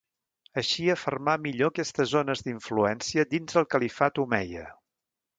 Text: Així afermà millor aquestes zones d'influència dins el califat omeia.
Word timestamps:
Així 0.59 0.85
afermà 0.93 1.35
millor 1.43 1.69
aquestes 1.73 2.09
zones 2.13 2.41
d'influència 2.47 3.25
dins 3.35 3.59
el 3.61 3.67
califat 3.75 4.23
omeia. 4.25 4.65